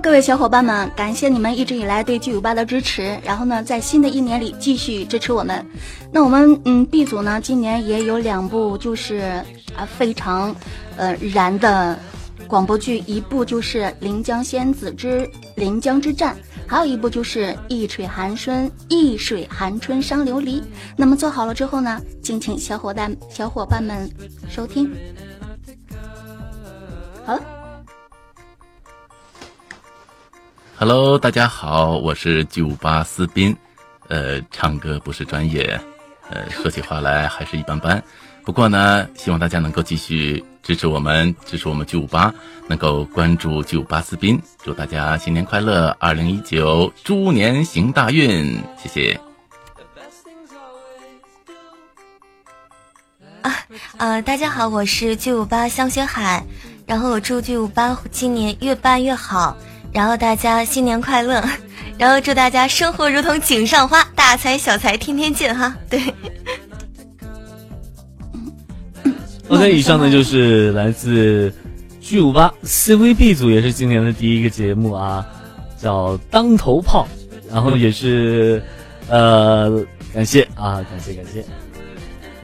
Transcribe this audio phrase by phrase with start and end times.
[0.00, 3.18] 各位小伙伴们，感谢你们一直以来对 G 五八的支持。
[3.24, 5.64] 然后呢，在新的一年里继续支持我们。
[6.12, 9.42] 那我们嗯 B 组呢，今年也有两部就是
[9.76, 10.54] 啊非常
[10.96, 11.98] 呃燃的
[12.46, 16.34] 广播剧，一部就是《临江仙子之临江之战》，
[16.66, 20.60] 还有一部就是《一水寒春一水寒春伤琉璃》。
[20.96, 24.08] 那么做好了之后呢，敬请小伙伴小伙伴们
[24.48, 24.90] 收听。
[27.24, 27.57] 好了。
[30.80, 33.56] Hello，大家好，我是九八思斌，
[34.06, 35.80] 呃，唱歌不是专业，
[36.30, 38.00] 呃，说起话来还是一般般。
[38.44, 42.32] 不过呢，希望大家能够继续支持我们，支持我们九八，
[42.68, 44.40] 能够关注九八思斌。
[44.62, 49.20] 祝大家新年快乐，二零一九猪年行大运，谢谢。
[53.42, 53.52] 啊
[53.96, 56.46] 呃，大家好，我是九五八香雪海，
[56.86, 59.56] 然后我祝九五八今年越办越好。
[59.92, 61.42] 然后大家新年快乐，
[61.98, 65.76] 然后祝大家生活如同井上花，大财小财天天见哈。
[65.90, 66.00] 对。
[69.48, 71.52] OK，以上呢就是来自
[72.00, 75.26] 巨五八 CVB 组，也是今年的第一个节目啊，
[75.80, 77.08] 叫当头炮，
[77.50, 78.62] 然后也是
[79.08, 79.82] 呃
[80.12, 81.42] 感谢啊，感谢感谢。